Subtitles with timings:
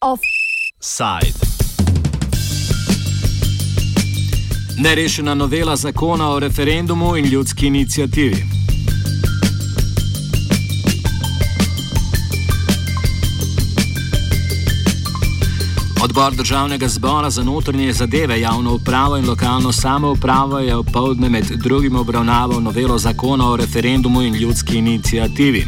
[0.00, 1.46] Offside.
[4.78, 8.53] Nerešena novela zakona o referendumu in ljudski inicijativi.
[16.04, 21.96] Odbor državnega zbora za notranje zadeve, javno upravo in lokalno samoupravo je opoldne med drugim
[21.96, 25.62] obravnaval novelo zakona o referendumu in ljudski inicijativi.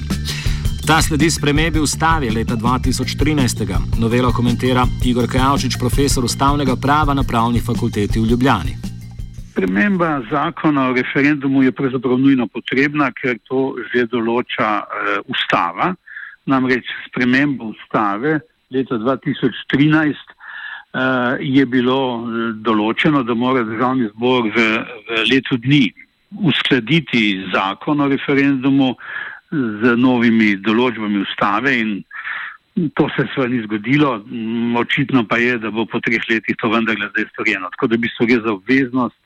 [0.87, 3.79] Ta sledi spremembi ustave leta 2013.
[3.99, 8.77] Novelo komentira Igor Kajavčič, profesor ustavnega prava na pravni fakulteti v Ljubljani.
[9.51, 14.87] Sprememba zakona o referendumu je pravzaprav nujno potrebna, ker to že določa uh,
[15.33, 15.95] ustava.
[16.47, 18.41] Namreč sprememba ustave
[18.71, 20.36] leta 2013 uh,
[21.41, 24.67] je bilo eh, določeno, da mora državni zbor v,
[25.09, 25.85] v letu dni
[26.47, 28.95] uskladiti zakon o referendumu
[29.53, 32.01] z novimi določbami ustave in
[32.99, 34.19] to se sva ni zgodilo.
[34.77, 37.71] Očitno pa je, da bo po treh letih to vendarle zdaj storjeno.
[37.77, 39.17] Tako da bi se gre za obveznost,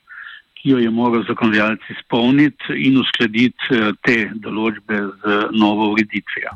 [0.61, 6.55] ki jo je moral zakonodajalec izpolniti in uskladiti eh, te določbe z novo ureditvijo.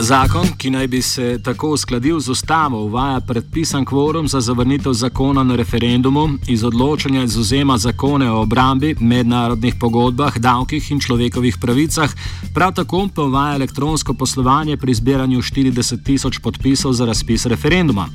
[0.00, 5.42] Zakon, ki naj bi se tako uskladil z ustavo, uvaja predpisan kvorum za zavrnitev zakona
[5.42, 12.14] na referendumu, iz odločanja izuzema zakone o obrambi, mednarodnih pogodbah, davkih in človekovih pravicah,
[12.54, 18.08] prav tako pa uvaja elektronsko poslovanje pri zbiranju 40 tisoč podpisov za razpis referenduma.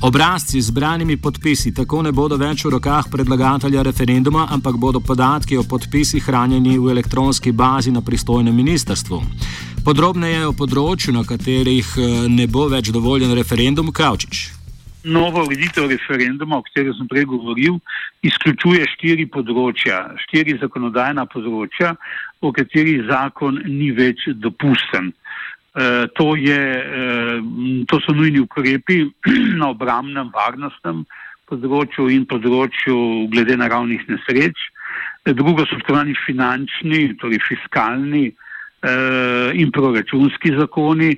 [0.00, 5.56] Obrazci z zbranimi podpisi tako ne bodo več v rokah predlagatelja referenduma, ampak bodo podatki
[5.56, 9.22] o podpisih hranjeni v elektronski bazi na pristojnem ministrstvu.
[9.84, 14.38] Podrobneje o področju, na katerih eh, ne bo več dovoljen referendum, Kavčič.
[15.04, 17.74] Nova ureditev referenduma, o kateri sem prej govoril,
[18.24, 21.90] izključuje štiri področja, štiri zakonodajna področja,
[22.40, 25.10] o katerih zakon ni več dopusten.
[25.12, 26.62] E, to, je,
[27.02, 29.02] e, to so nujni ukrepi
[29.60, 31.02] na obramnem, varnostnem
[31.52, 34.64] področju in področju glede naravnih nesreč.
[35.28, 38.30] E, drugo so imenovani finančni, torej fiskalni
[39.54, 41.16] in proračunski zakoni,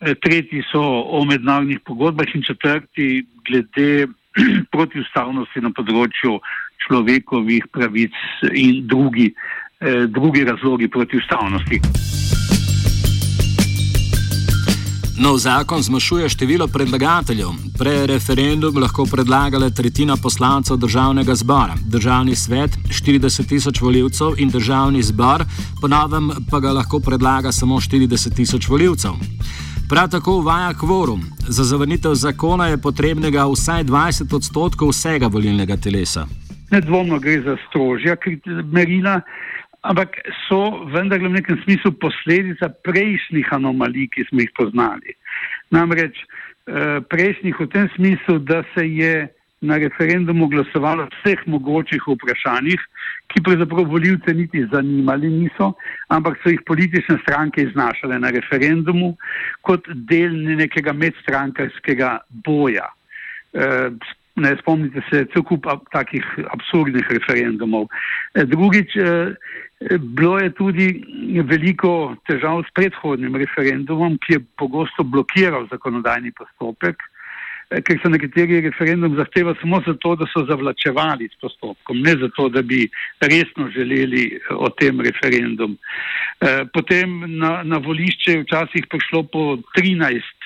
[0.00, 4.06] eh, tretji so o mednarodnih pogodbah in četrti glede
[4.74, 6.38] protiustavnosti na področju
[6.86, 8.14] človekovih pravic
[8.52, 9.32] in drugi,
[9.80, 11.80] eh, drugi razlogi protiustavnosti.
[15.18, 17.48] Nov zakon zmanjšuje število predlagateljev.
[17.78, 25.02] Prej referendum lahko predlagala tretjina poslancev državnega zbora, državni svet 40 tisoč voljivcev in državni
[25.02, 25.44] zbor,
[25.80, 29.12] ponovem pa ga lahko predlaga samo 40 tisoč voljivcev.
[29.88, 31.24] Prav tako uvaja kvorum.
[31.48, 36.26] Za zavrnitev zakona je potrebnega vsaj 20 odstotkov vsega volilnega telesa.
[36.70, 38.16] Nedvomno gre za strožja
[38.72, 39.20] merila
[39.90, 45.14] ampak so vendarle v nekem smislu posledica prejšnjih anomalij, ki smo jih poznali.
[45.70, 49.28] Namreč eh, prejšnjih v tem smislu, da se je
[49.60, 52.80] na referendumu glasovalo o vseh mogočih vprašanjih,
[53.32, 55.72] ki pravzaprav voljivce niti zanimali niso,
[56.12, 59.14] ampak so jih politične stranke iznašale na referendumu
[59.62, 62.90] kot del nekega medstrankarskega boja.
[64.36, 67.88] Eh, ne spomnite se, cel kup takih absurdnih referendumov.
[68.34, 68.96] Eh, drugič,
[69.98, 70.86] Bilo je tudi
[71.44, 76.96] veliko težav s predhodnim referendumom, ki je pogosto blokiral zakonodajni postopek,
[77.70, 82.48] eh, ker so nekateri referendum zahtevali samo zato, da so zavlačevali s postopkom, ne zato,
[82.48, 82.88] da bi
[83.20, 85.76] resno želeli eh, o tem referendum.
[86.40, 90.45] Eh, potem na, na volišče je včasih prišlo po 13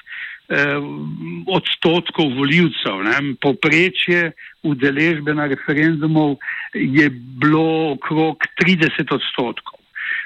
[1.46, 3.04] odstotkov voljivcev.
[3.40, 6.38] Poprečje udeležbe na referendumu
[6.74, 9.78] je bilo okrog 30 odstotkov.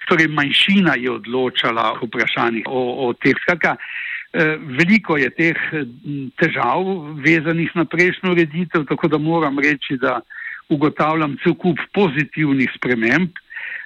[0.08, 3.36] Torej, manjšina je odločala o vprašanjih o, o teh.
[3.42, 5.56] Skaka, eh, veliko je teh
[6.40, 6.84] težav
[7.24, 10.20] vezanih na prejšnjo ureditev, tako da moram reči, da
[10.68, 13.32] ugotavljam cel kup pozitivnih sprememb.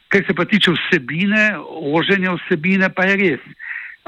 [0.08, 3.43] Kar se pa tiče vsebine, oženja vsebine, pa je res.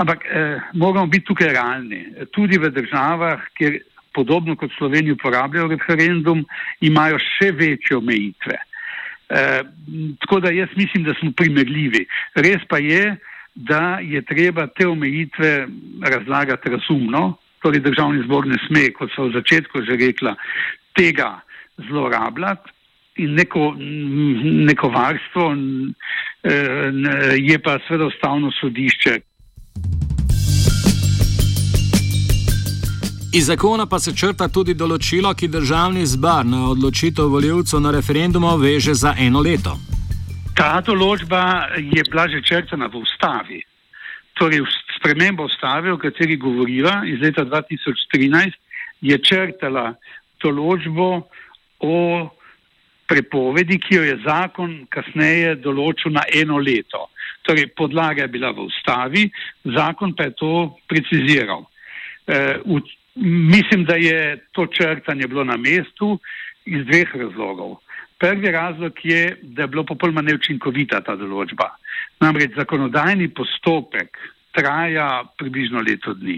[0.00, 2.00] Ampak eh, moramo biti tukaj realni.
[2.32, 3.80] Tudi v državah, kjer
[4.16, 6.44] podobno kot Slovenijo uporabljajo referendum,
[6.80, 8.56] imajo še večje omejitve.
[9.30, 9.42] E,
[10.24, 12.06] tako da jaz mislim, da smo primerljivi.
[12.34, 13.16] Res pa je,
[13.54, 15.66] da je treba te omejitve
[16.02, 20.34] razlagati razumno, torej državni zbor ne sme, kot so v začetku že rekla,
[20.98, 21.36] tega
[21.88, 22.74] zlorabljati
[23.22, 25.52] in neko, neko varstvo
[27.36, 29.18] je pa seveda ustavno sodišče.
[33.32, 38.56] Iz zakona pa se črta tudi določilo, ki državni zbar na odločitev voljivcev na referendumu
[38.58, 39.76] veže za eno leto.
[40.58, 43.60] Ta določba je bila že črtana v ustavi.
[44.34, 44.66] Torej,
[44.96, 48.58] sprememba ustave, o kateri govoriva iz leta 2013,
[49.06, 49.94] je črtala
[50.42, 51.08] določbo
[51.86, 51.96] o
[53.06, 57.06] prepovedi, ki jo je zakon kasneje določil na eno leto.
[57.46, 59.28] Torej, podlaga je bila v ustavi,
[59.78, 60.54] zakon pa je to
[60.90, 61.68] preciziral.
[62.26, 62.82] E, v,
[63.16, 66.18] mislim, da je to črtanje bilo na mestu
[66.64, 67.76] iz dveh razlogov.
[68.18, 71.70] Prvi razlog je, da je bilo popolnoma neučinkovita ta določba.
[72.20, 74.18] Namreč zakonodajni postopek
[74.52, 76.36] traja približno leto dni.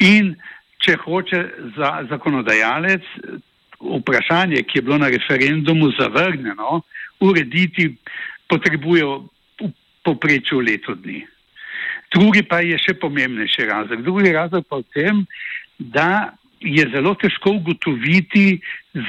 [0.00, 0.32] In
[0.80, 1.42] če hoče
[1.76, 3.04] za zakonodajalec
[3.80, 6.80] vprašanje, ki je bilo na referendumu zavrnjeno,
[7.20, 7.90] urediti,
[8.48, 9.70] potrebuje v
[10.04, 11.20] poprečju leto dni.
[12.14, 14.02] Drugi pa je še pomembnejši razlog.
[14.06, 15.24] Drugi razlog pa v tem,
[15.78, 18.60] da je zelo težko ugotoviti,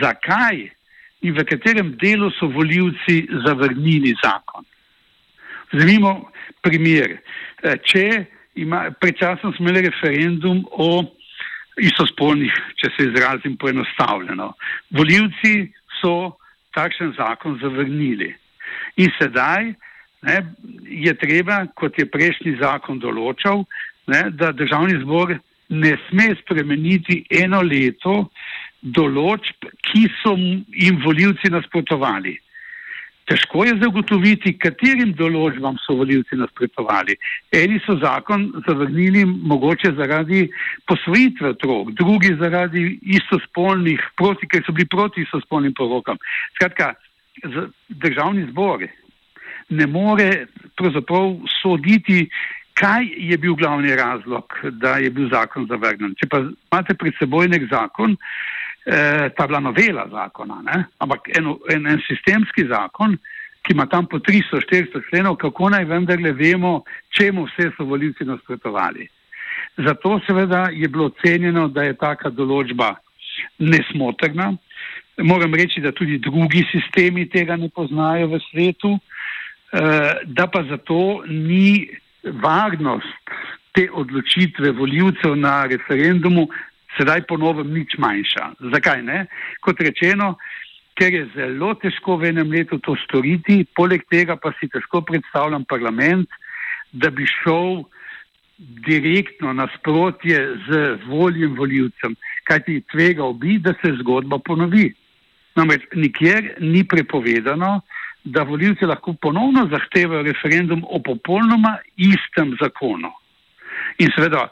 [0.02, 0.70] zakaj
[1.26, 4.66] in v katerem delu so voljivci zavrnili zakon.
[5.74, 6.32] Vzemimo
[6.62, 7.18] primer.
[7.86, 8.26] Če
[8.62, 11.04] ima, predčasno smo imeli referendum o
[11.82, 14.52] istospolnih, če se izrazim poenostavljeno.
[14.96, 16.36] Voljivci so
[16.76, 18.30] takšen zakon zavrnili.
[19.02, 19.74] In sedaj
[20.26, 20.38] ne,
[20.88, 23.66] je treba, kot je prejšnji zakon določal,
[24.12, 25.36] ne, da državni zbor
[25.70, 28.30] ne sme spremeniti eno leto
[28.82, 32.36] določb, ki so jim voljivci nasprotovali.
[33.26, 37.16] Težko je zagotoviti, katerim določbam so voljivci nasprotovali.
[37.58, 40.44] Eni so zakon zavrnili mogoče zaradi
[40.86, 42.84] posvojitve otrok, drugi zaradi
[43.18, 46.22] istospolnih, proti, ker so bili proti istospolnim porokam.
[46.60, 46.94] Skratka,
[47.90, 48.86] državni zbor
[49.70, 50.30] ne more
[50.78, 52.28] pravzaprav soditi,
[52.76, 56.16] kaj je bil glavni razlog, da je bil zakon zavrnjen.
[56.20, 58.18] Če pa imate pred seboj nek zakon,
[58.86, 60.84] eh, ta bila novela zakona, ne?
[61.00, 63.18] ampak en, en, en sistemski zakon,
[63.66, 66.84] ki ima tam po 300-400 členov, kako naj vendarle vemo,
[67.18, 69.08] čemu vse so volivci nasprotovali.
[69.78, 72.94] Zato seveda je bilo ocenjeno, da je taka določba
[73.60, 74.54] nesmotrna.
[75.24, 81.24] Moram reči, da tudi drugi sistemi tega ne poznajo v svetu, eh, da pa zato
[81.28, 81.88] ni
[82.26, 83.34] varnost
[83.76, 86.48] te odločitve voljivcev na referendumu
[86.98, 88.52] sedaj po novem nič manjša.
[88.72, 89.26] Zakaj ne?
[89.62, 90.36] Kot rečeno,
[90.96, 95.68] ker je zelo težko v enem letu to storiti, poleg tega pa si težko predstavljam
[95.68, 96.30] parlament,
[96.92, 97.84] da bi šel
[98.58, 102.16] direktno nasprotje z voljem voljivcem,
[102.48, 104.94] kajti tvegal bi, da se zgodba ponovi.
[105.56, 107.82] Namreč nikjer ni prepovedano,
[108.26, 113.12] da voljivci lahko ponovno zahtevajo referendum o popolnoma istem zakonu.
[114.00, 114.48] In seveda,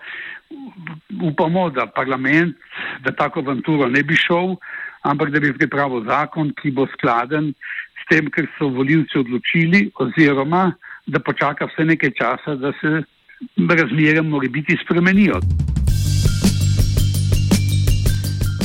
[1.21, 2.55] upamo, da parlament
[3.05, 4.55] v tako avanturo ne bi šel,
[5.03, 7.53] ampak da bi pripravil zakon, ki bo skladen
[7.97, 10.71] s tem, kar so voljivci odločili, oziroma
[11.07, 13.03] da počaka vse nekaj časa, da se
[13.57, 15.41] razmere mora biti spremenijo.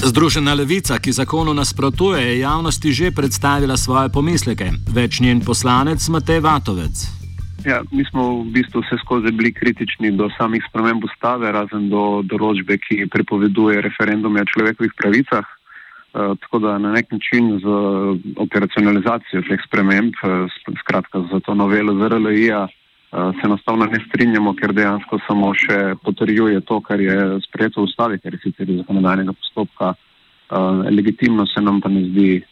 [0.08, 4.72] Združena levica, ki zakonu nasprotuje, je javnosti že predstavila svoje pomisleke.
[4.88, 6.96] Več njen poslanec Matej Vatovec.
[7.68, 12.24] Ja, mi smo v bistvu vse skozi bili kritični do samih sprememb ustave, razen do
[12.24, 15.44] določbe, ki prepoveduje referendume o človekovih pravicah.
[16.16, 17.68] Uh, tako da na nek način z
[18.40, 20.48] operacionalizacijo teh sprememb, uh,
[20.80, 22.64] skratka za to novelo ZRLI-ja,
[23.10, 28.18] se enostavno ne strinjamo, ker dejansko samo še potrjuje to, kar je sprejeto v ustavi,
[28.20, 32.42] ker je sicer iz zakonodajnega postopka uh, legitimno, se nam pa ne zdi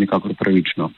[0.00, 0.90] nikakor pravično.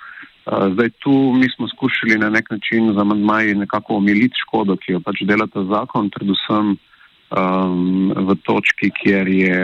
[0.49, 5.01] Zdaj tu mi smo skušali na nek način z amandmaji nekako omiliti škodo, ki jo
[5.05, 9.61] pač dela ta zakon, predvsem um, v točki, kjer, je,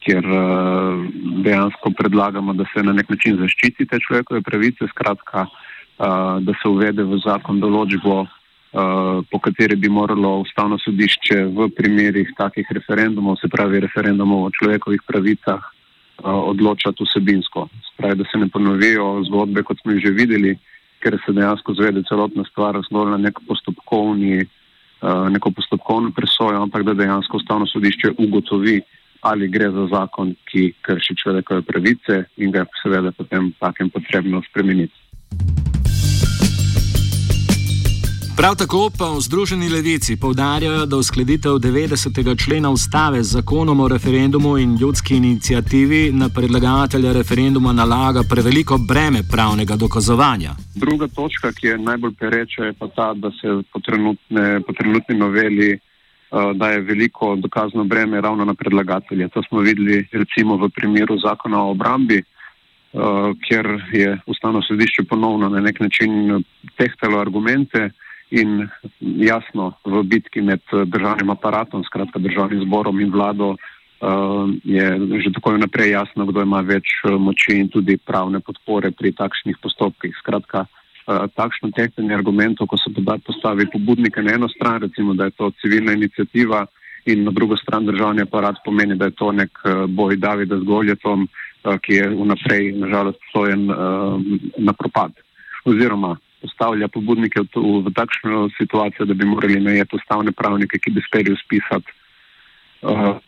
[0.00, 1.04] kjer uh,
[1.44, 6.72] dejansko predlagamo, da se na nek način zaščiti te človekove pravice, skratka, uh, da se
[6.72, 8.39] uvede v zakon določbo, uh,
[9.30, 15.02] po kateri bi moralo ustavno sodišče v primerih takih referendumov, se pravi referendumov o človekovih
[15.06, 15.64] pravicah,
[16.22, 17.68] odločati vsebinsko.
[17.92, 20.54] Spravi, da se ne ponovijo zgodbe, kot smo jih že videli,
[21.02, 24.44] ker se dejansko zvede celotna stvar zgolj na nek postopkovni,
[25.30, 28.80] neko postopkovno presojo, ampak da dejansko ustavno sodišče ugotovi,
[29.20, 34.42] ali gre za zakon, ki krši človekove pravice in ga je seveda potem takem potrebno
[34.48, 34.94] spremeniti.
[38.40, 42.44] Prav tako pa v Združeni levici povdarjajo, da uskladitev 90.
[42.44, 49.20] člena ustave z zakonom o referendumu in ljudski inicijativi na predlagatelja referenduma nalaga preveliko breme
[49.32, 50.50] pravnega dokazovanja.
[50.74, 55.14] Druga točka, ki je najbolj pereča, je pa ta, da se po, trenutne, po trenutni
[55.18, 55.78] noveli
[56.54, 59.28] da je veliko dokazno breme ravno na predlagatelje.
[59.28, 62.22] To smo videli recimo v primeru zakona o obrambi,
[63.48, 66.44] kjer je ustavno sodišče ponovno na nek način
[66.76, 67.90] tehtalo argumente
[68.30, 68.68] in
[69.00, 73.56] jasno v bitki med državnim aparatom, skratka državnim zborom in vlado,
[74.64, 74.86] je
[75.20, 80.14] že tako naprej jasno, kdo ima več moči in tudi pravne podpore pri takšnih postopkih.
[80.22, 80.64] Skratka,
[81.10, 82.92] Eh, takšno tehtanje argumentov, ko se
[83.26, 86.66] postavi pobudnike na eno stran, recimo, da je to civilna inicijativa
[87.06, 90.64] in na drugo stran državni aparat pomeni, da je to nek eh, boj Davida z
[90.64, 93.66] Goljetom, eh, ki je vnaprej, nažalost, stojen
[94.58, 95.12] na propad.
[95.64, 101.04] Oziroma, postavlja pobudnike v, v takšno situacijo, da bi morali najeti ustavne pravnike, ki bi
[101.06, 101.92] speli uspisati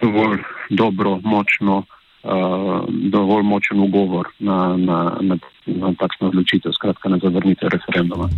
[0.00, 0.38] dovolj
[0.70, 1.84] dobro, močno
[2.22, 8.28] uh, dovolj močen ugovor na, na, na, na takšno odločitev, skratka na zavrnitev referenduma.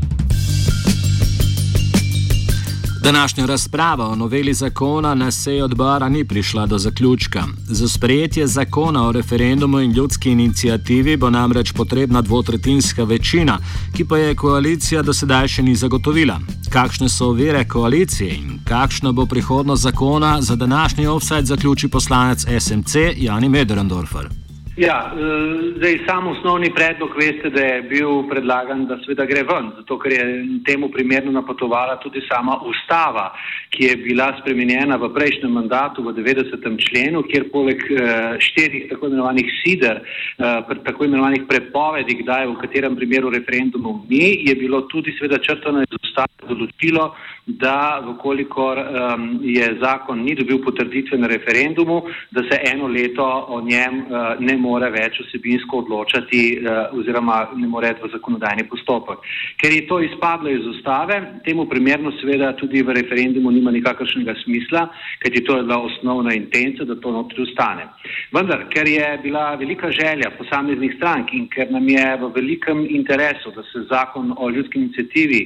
[3.04, 7.44] Današnja razprava o noveli zakona na seji odbora ni prišla do zaključka.
[7.66, 13.58] Za sprejetje zakona o referendumu in ljudski inicijativi bo namreč potrebna dvotretinska večina,
[13.96, 16.40] ki pa je koalicija do sedaj še ni zagotovila.
[16.70, 22.94] Kakšne so ovire koalicije in kakšna bo prihodnost zakona, za današnji offset zaključi poslanec SMC
[23.16, 24.43] Jani Mederendorfer.
[24.76, 29.68] Ja, eh, zdaj sam osnovni predlog veste, da je bil predlagan, da seveda gre ven,
[29.76, 30.24] zato ker je
[30.66, 33.28] temu primerno napotovala tudi sama ustava,
[33.70, 36.66] ki je bila spremenjena v prejšnjem mandatu v 90.
[36.88, 40.00] členu, kjer poleg eh, štirih tako imenovanih sider,
[40.38, 45.86] eh, tako imenovanih prepovedi, kdaj v katerem primeru referendumov ni, je bilo tudi seveda črtano
[45.86, 47.12] iz ustave določilo,
[47.46, 51.98] da vkolikor um, je zakon ni dobil potrditve na referendumu,
[52.32, 54.00] da se eno leto o njem
[54.40, 59.24] ne more več vsebinsko odločati uh, oziroma ne more v zakonodajni postopek.
[59.60, 64.86] Ker je to izpadlo iz ustave, temu primerno seveda tudi v referendumu nima nikakršnega smisla,
[65.22, 67.88] kajti to je bila osnovna intenca, da to notri ostane.
[68.34, 73.52] Vendar, ker je bila velika želja posameznih strank in ker nam je v velikem interesu,
[73.56, 75.40] da se zakon o ljudski inicijativi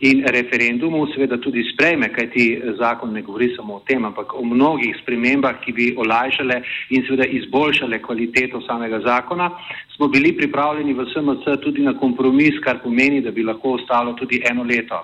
[0.00, 4.96] in referendumu seveda tudi sprejme, kajti zakon ne govori samo o tem, ampak o mnogih
[5.02, 9.50] spremembah, ki bi olajšale in seveda izboljšale kvaliteto samega zakona,
[9.96, 14.42] smo bili pripravljeni v SMC tudi na kompromis, kar pomeni, da bi lahko ostalo tudi
[14.50, 15.00] eno leto.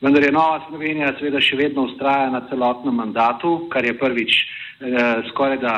[0.00, 5.22] Vendar je Nova Slovenija seveda še vedno ustraja na celotnem mandatu, kar je prvič eh,
[5.28, 5.74] skoraj da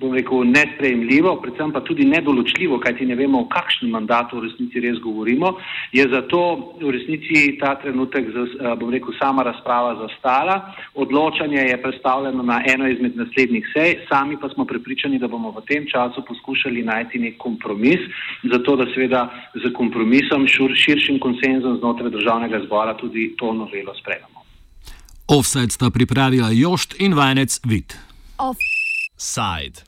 [0.00, 4.80] bom rekel, nesprejemljivo, predvsem pa tudi nedoločljivo, kajti ne vemo, o kakšnem mandatu v resnici
[4.80, 5.54] res govorimo,
[5.92, 6.40] je zato
[6.80, 10.74] v resnici ta trenutek, eh, bom rekel, sama razprava zastala.
[10.94, 15.64] Odločanje je predstavljeno na eno izmed naslednjih sej, sami pa smo prepričani, da bomo v
[15.68, 18.00] tem času poskušali najti nek kompromis,
[18.52, 24.44] zato da seveda z kompromisom, širšim konsenzom znotraj državnega zbora tudi to novelo sprejmemo.
[25.28, 27.94] Offset sta pripravila Jošt in vajenec Vid.
[29.16, 29.84] Offside.